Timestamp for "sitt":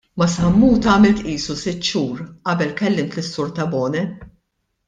1.65-1.85